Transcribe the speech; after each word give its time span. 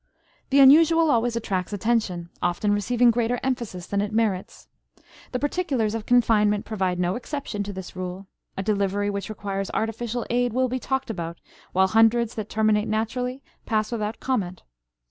The 0.49 0.59
unusual 0.61 1.11
always 1.11 1.35
attracts 1.35 1.73
attention, 1.73 2.31
often 2.41 2.71
receiving 2.73 3.11
greater 3.11 3.39
emphasis 3.43 3.85
than 3.85 4.01
it 4.01 4.11
merits. 4.11 4.67
The 5.31 5.37
particulars 5.37 5.93
of 5.93 6.07
confinement 6.07 6.65
provide 6.65 6.97
no 6.99 7.15
exception 7.15 7.61
to 7.61 7.71
this 7.71 7.95
rule; 7.95 8.25
a 8.57 8.63
delivery 8.63 9.11
which 9.11 9.29
requires 9.29 9.69
artificial 9.75 10.25
aid 10.31 10.53
will 10.53 10.69
be 10.69 10.79
talked 10.79 11.11
about, 11.11 11.39
while 11.71 11.89
hundreds 11.89 12.33
that 12.33 12.49
terminate 12.49 12.87
naturally 12.87 13.43
pass 13.67 13.91
without 13.91 14.19
comment. 14.19 14.63